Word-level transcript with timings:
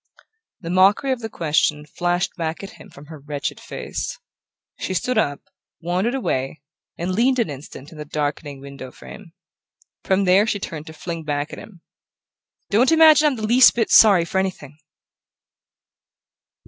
The 0.61 0.71
mockery 0.71 1.11
of 1.11 1.19
the 1.19 1.29
question 1.29 1.85
flashed 1.85 2.35
back 2.35 2.63
at 2.63 2.71
him 2.71 2.89
from 2.89 3.05
her 3.05 3.19
wretched 3.19 3.59
face. 3.59 4.17
She 4.79 4.95
stood 4.95 5.19
up, 5.19 5.41
wandered 5.79 6.15
away, 6.15 6.63
and 6.97 7.13
leaned 7.13 7.37
an 7.37 7.51
instant 7.51 7.91
in 7.91 7.99
the 7.99 8.03
darkening 8.05 8.61
window 8.61 8.89
frame. 8.89 9.31
From 10.03 10.23
there 10.25 10.47
she 10.47 10.57
turned 10.59 10.87
to 10.87 10.93
fling 10.93 11.23
back 11.23 11.53
at 11.53 11.59
him: 11.59 11.81
"Don't 12.71 12.91
imagine 12.91 13.27
I'm 13.27 13.35
the 13.35 13.45
least 13.45 13.75
bit 13.75 13.91
sorry 13.91 14.25
for 14.25 14.39
anything!" 14.39 14.79